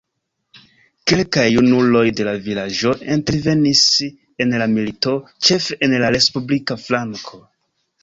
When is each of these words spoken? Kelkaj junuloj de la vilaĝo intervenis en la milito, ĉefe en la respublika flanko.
Kelkaj 1.11 1.43
junuloj 1.55 2.01
de 2.21 2.25
la 2.29 2.33
vilaĝo 2.47 2.95
intervenis 3.17 3.85
en 4.47 4.59
la 4.65 4.71
milito, 4.75 5.17
ĉefe 5.51 5.81
en 5.91 5.99
la 6.07 6.15
respublika 6.21 6.83
flanko. 6.89 7.45